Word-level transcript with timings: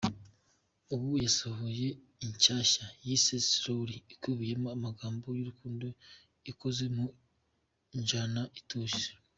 Ubu 0.93 1.09
yasohoye 1.25 1.87
inshyashya 2.25 2.85
yise 3.05 3.35
‘Slowly’ 3.51 3.97
ikubiyemo 4.13 4.67
amagambo 4.77 5.25
y’urukundo 5.37 5.85
ikoze 6.51 6.85
mu 6.95 7.05
njyana 7.99 8.43
ituje. 8.59 9.09